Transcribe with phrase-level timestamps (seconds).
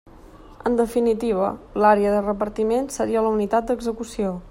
[0.69, 1.51] En definitiva,
[1.83, 4.39] l'àrea de repartiment seria la unitat d'execució.